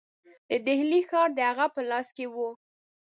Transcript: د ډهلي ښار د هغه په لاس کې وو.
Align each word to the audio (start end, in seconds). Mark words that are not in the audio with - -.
د 0.49 0.51
ډهلي 0.65 1.01
ښار 1.09 1.29
د 1.33 1.39
هغه 1.49 1.65
په 1.75 1.81
لاس 1.89 2.07
کې 2.17 2.25
وو. 2.33 2.49